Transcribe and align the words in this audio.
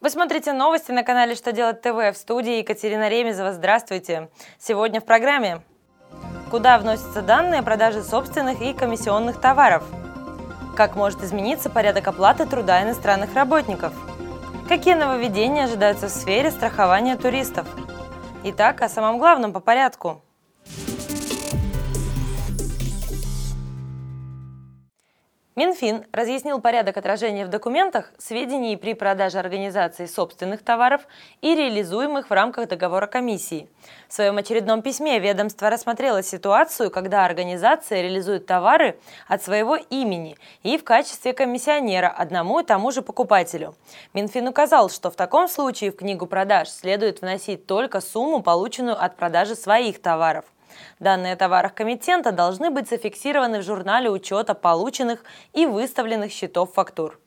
Вы 0.00 0.08
смотрите 0.08 0.54
новости 0.54 0.92
на 0.92 1.02
канале 1.02 1.34
«Что 1.34 1.52
делать 1.52 1.82
ТВ» 1.82 1.92
в 1.92 2.14
студии 2.14 2.60
Екатерина 2.60 3.10
Ремезова. 3.10 3.52
Здравствуйте! 3.52 4.30
Сегодня 4.58 4.98
в 4.98 5.04
программе. 5.04 5.60
Куда 6.50 6.78
вносятся 6.78 7.20
данные 7.20 7.60
о 7.60 7.62
продаже 7.62 8.02
собственных 8.02 8.62
и 8.62 8.72
комиссионных 8.72 9.38
товаров? 9.38 9.84
Как 10.74 10.96
может 10.96 11.22
измениться 11.22 11.68
порядок 11.68 12.08
оплаты 12.08 12.46
труда 12.46 12.82
иностранных 12.82 13.34
работников? 13.34 13.92
Какие 14.70 14.94
нововведения 14.94 15.64
ожидаются 15.64 16.08
в 16.08 16.10
сфере 16.10 16.50
страхования 16.50 17.18
туристов? 17.18 17.66
Итак, 18.42 18.80
о 18.80 18.88
самом 18.88 19.18
главном 19.18 19.52
по 19.52 19.60
порядку– 19.60 20.22
Минфин 25.60 26.06
разъяснил 26.10 26.58
порядок 26.58 26.96
отражения 26.96 27.44
в 27.44 27.50
документах 27.50 28.14
сведений 28.16 28.78
при 28.78 28.94
продаже 28.94 29.38
организации 29.38 30.06
собственных 30.06 30.62
товаров 30.62 31.02
и 31.42 31.54
реализуемых 31.54 32.30
в 32.30 32.32
рамках 32.32 32.66
договора 32.66 33.06
комиссии. 33.06 33.68
В 34.08 34.14
своем 34.14 34.38
очередном 34.38 34.80
письме 34.80 35.18
ведомство 35.18 35.68
рассмотрело 35.68 36.22
ситуацию, 36.22 36.90
когда 36.90 37.26
организация 37.26 38.00
реализует 38.00 38.46
товары 38.46 38.98
от 39.28 39.42
своего 39.42 39.76
имени 39.76 40.38
и 40.62 40.78
в 40.78 40.82
качестве 40.82 41.34
комиссионера 41.34 42.08
одному 42.08 42.60
и 42.60 42.64
тому 42.64 42.90
же 42.90 43.02
покупателю. 43.02 43.74
Минфин 44.14 44.48
указал, 44.48 44.88
что 44.88 45.10
в 45.10 45.14
таком 45.14 45.46
случае 45.46 45.92
в 45.92 45.96
книгу 45.96 46.24
продаж 46.24 46.70
следует 46.70 47.20
вносить 47.20 47.66
только 47.66 48.00
сумму, 48.00 48.42
полученную 48.42 48.98
от 48.98 49.16
продажи 49.16 49.56
своих 49.56 50.00
товаров– 50.00 50.46
Данные 50.98 51.34
о 51.34 51.36
товарах 51.36 51.74
комитента 51.74 52.32
должны 52.32 52.70
быть 52.70 52.88
зафиксированы 52.88 53.60
в 53.60 53.62
журнале 53.62 54.10
учета 54.10 54.54
полученных 54.54 55.24
и 55.52 55.66
выставленных 55.66 56.32
счетов 56.32 56.72
фактур. 56.74 57.18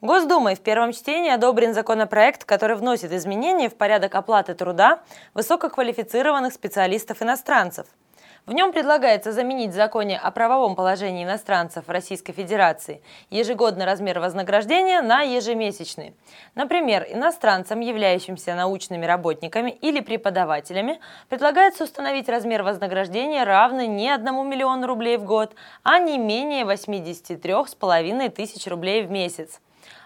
Госдумой 0.00 0.56
в 0.56 0.60
первом 0.60 0.92
чтении 0.92 1.30
одобрен 1.30 1.74
законопроект, 1.74 2.44
который 2.44 2.76
вносит 2.76 3.12
изменения 3.12 3.68
в 3.68 3.76
порядок 3.76 4.16
оплаты 4.16 4.54
труда 4.54 5.00
высококвалифицированных 5.32 6.52
специалистов-иностранцев– 6.52 7.86
в 8.44 8.52
нем 8.52 8.72
предлагается 8.72 9.30
заменить 9.30 9.70
в 9.70 9.74
законе 9.74 10.18
о 10.18 10.32
правовом 10.32 10.74
положении 10.74 11.22
иностранцев 11.22 11.88
Российской 11.88 12.32
Федерации 12.32 13.00
ежегодный 13.30 13.84
размер 13.84 14.18
вознаграждения 14.18 15.00
на 15.00 15.22
ежемесячный. 15.22 16.16
Например, 16.56 17.06
иностранцам, 17.08 17.78
являющимся 17.78 18.56
научными 18.56 19.06
работниками 19.06 19.70
или 19.70 20.00
преподавателями, 20.00 20.98
предлагается 21.28 21.84
установить 21.84 22.28
размер 22.28 22.64
вознаграждения 22.64 23.44
равный 23.44 23.86
не 23.86 24.12
1 24.12 24.24
миллиону 24.48 24.88
рублей 24.88 25.18
в 25.18 25.24
год, 25.24 25.54
а 25.84 26.00
не 26.00 26.18
менее 26.18 26.64
83,5 26.64 28.28
тысяч 28.30 28.66
рублей 28.66 29.02
в 29.06 29.10
месяц. 29.10 29.60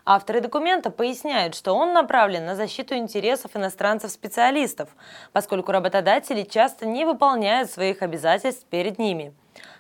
Авторы 0.05 0.41
документа 0.41 0.91
поясняют, 0.91 1.55
что 1.55 1.75
он 1.75 1.93
направлен 1.93 2.47
на 2.47 2.57
защиту 2.57 2.95
интересов 2.95 3.57
иностранцев-специалистов, 3.57 4.89
поскольку 5.33 5.73
работодатели 5.73 6.43
часто 6.43 6.87
не 6.87 7.05
выполняют 7.05 7.71
своих 7.71 8.03
обязательств 8.03 8.67
перед 8.67 8.99
ними. 8.99 9.35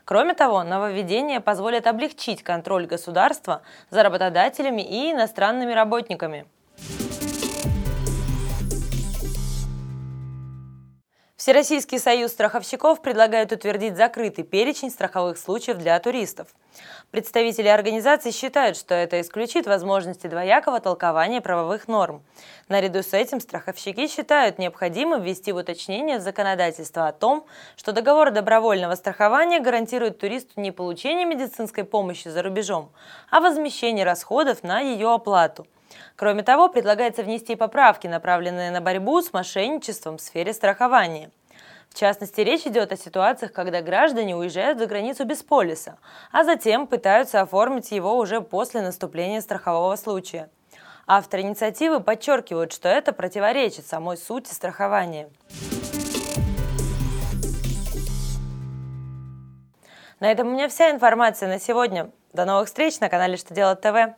Кроме 0.04 0.34
того, 0.34 0.62
нововведение 0.62 1.40
позволит 1.40 1.86
облегчить 1.86 2.42
контроль 2.42 2.86
государства 2.86 3.62
за 3.90 4.02
работодателями 4.02 4.82
и 4.82 5.12
иностранными 5.12 5.72
работниками. 5.72 6.46
Всероссийский 11.46 12.00
союз 12.00 12.32
страховщиков 12.32 13.00
предлагает 13.00 13.52
утвердить 13.52 13.96
закрытый 13.96 14.42
перечень 14.42 14.90
страховых 14.90 15.38
случаев 15.38 15.78
для 15.78 15.96
туристов. 16.00 16.48
Представители 17.12 17.68
организации 17.68 18.32
считают, 18.32 18.76
что 18.76 18.96
это 18.96 19.20
исключит 19.20 19.68
возможности 19.68 20.26
двоякого 20.26 20.80
толкования 20.80 21.40
правовых 21.40 21.86
норм. 21.86 22.24
Наряду 22.68 23.00
с 23.00 23.12
этим 23.12 23.38
страховщики 23.38 24.08
считают 24.08 24.58
необходимым 24.58 25.22
ввести 25.22 25.52
в 25.52 25.56
уточнение 25.58 26.18
в 26.18 26.22
законодательство 26.22 27.06
о 27.06 27.12
том, 27.12 27.46
что 27.76 27.92
договор 27.92 28.32
добровольного 28.32 28.96
страхования 28.96 29.60
гарантирует 29.60 30.18
туристу 30.18 30.60
не 30.60 30.72
получение 30.72 31.26
медицинской 31.26 31.84
помощи 31.84 32.26
за 32.26 32.42
рубежом, 32.42 32.90
а 33.30 33.38
возмещение 33.38 34.04
расходов 34.04 34.64
на 34.64 34.80
ее 34.80 35.14
оплату– 35.14 35.68
Кроме 36.16 36.42
того, 36.42 36.68
предлагается 36.68 37.22
внести 37.22 37.56
поправки, 37.56 38.06
направленные 38.06 38.70
на 38.70 38.80
борьбу 38.80 39.20
с 39.20 39.32
мошенничеством 39.32 40.18
в 40.18 40.20
сфере 40.20 40.52
страхования. 40.52 41.30
В 41.90 41.98
частности, 41.98 42.40
речь 42.42 42.66
идет 42.66 42.92
о 42.92 42.96
ситуациях, 42.96 43.52
когда 43.52 43.80
граждане 43.80 44.36
уезжают 44.36 44.78
за 44.78 44.86
границу 44.86 45.24
без 45.24 45.42
полиса, 45.42 45.96
а 46.30 46.44
затем 46.44 46.86
пытаются 46.86 47.40
оформить 47.40 47.90
его 47.90 48.18
уже 48.18 48.40
после 48.40 48.82
наступления 48.82 49.40
страхового 49.40 49.96
случая. 49.96 50.50
Авторы 51.06 51.42
инициативы 51.42 52.00
подчеркивают, 52.00 52.72
что 52.72 52.88
это 52.88 53.12
противоречит 53.12 53.86
самой 53.86 54.16
сути 54.16 54.52
страхования. 54.52 55.30
На 60.18 60.30
этом 60.30 60.48
у 60.48 60.50
меня 60.50 60.68
вся 60.68 60.90
информация 60.90 61.48
на 61.48 61.60
сегодня. 61.60 62.10
До 62.32 62.44
новых 62.44 62.66
встреч 62.66 62.98
на 63.00 63.08
канале 63.08 63.36
«Что 63.36 63.54
делать 63.54 63.80
ТВ». 63.80 64.16